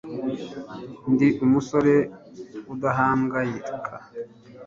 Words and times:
ndi 1.11 1.27
umusore 1.45 1.93
udahangayika 2.73 3.75